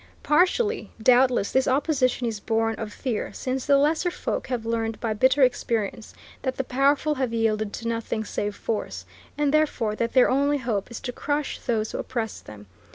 Partially, 0.23 0.89
doubtless, 0.99 1.51
this 1.51 1.67
opposition 1.67 2.25
is 2.25 2.39
born 2.39 2.73
of 2.79 2.91
fear, 2.91 3.31
since 3.33 3.67
the 3.67 3.77
lesser 3.77 4.09
folk 4.09 4.47
have 4.47 4.65
learned 4.65 4.99
by 4.99 5.13
bitter 5.13 5.43
experience 5.43 6.15
that 6.41 6.57
the 6.57 6.63
powerful 6.63 7.13
have 7.13 7.33
yielded 7.35 7.71
to 7.73 7.87
nothing 7.87 8.25
save 8.25 8.55
force, 8.55 9.05
and 9.37 9.53
therefore 9.53 9.93
that 9.93 10.13
their 10.13 10.27
only 10.31 10.57
hope 10.57 10.89
is 10.89 10.99
to 11.01 11.11
crush 11.11 11.59
those 11.59 11.91
who 11.91 11.99
oppress 11.99 12.41
them. 12.41 12.65